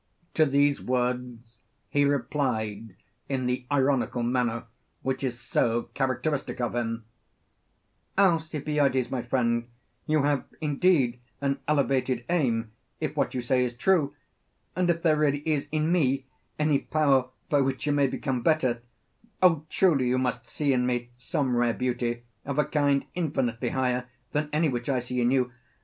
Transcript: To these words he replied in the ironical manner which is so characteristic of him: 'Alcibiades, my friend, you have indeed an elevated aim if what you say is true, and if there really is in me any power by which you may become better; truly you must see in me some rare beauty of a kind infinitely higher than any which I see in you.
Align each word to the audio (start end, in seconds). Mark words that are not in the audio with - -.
To 0.33 0.47
these 0.47 0.81
words 0.81 1.57
he 1.87 2.05
replied 2.05 2.95
in 3.29 3.45
the 3.45 3.67
ironical 3.71 4.23
manner 4.23 4.63
which 5.03 5.23
is 5.23 5.39
so 5.39 5.91
characteristic 5.93 6.59
of 6.59 6.73
him: 6.73 7.05
'Alcibiades, 8.17 9.11
my 9.11 9.21
friend, 9.21 9.67
you 10.07 10.23
have 10.23 10.45
indeed 10.59 11.19
an 11.39 11.59
elevated 11.67 12.25
aim 12.31 12.71
if 12.99 13.15
what 13.15 13.35
you 13.35 13.43
say 13.43 13.63
is 13.63 13.75
true, 13.75 14.15
and 14.75 14.89
if 14.89 15.03
there 15.03 15.17
really 15.17 15.47
is 15.47 15.67
in 15.71 15.91
me 15.91 16.25
any 16.57 16.79
power 16.79 17.29
by 17.51 17.61
which 17.61 17.85
you 17.85 17.91
may 17.91 18.07
become 18.07 18.41
better; 18.41 18.81
truly 19.69 20.07
you 20.07 20.17
must 20.17 20.47
see 20.49 20.73
in 20.73 20.87
me 20.87 21.11
some 21.15 21.55
rare 21.55 21.75
beauty 21.75 22.23
of 22.43 22.57
a 22.57 22.65
kind 22.65 23.05
infinitely 23.13 23.69
higher 23.69 24.07
than 24.31 24.49
any 24.51 24.67
which 24.67 24.89
I 24.89 24.97
see 24.97 25.21
in 25.21 25.29
you. 25.29 25.51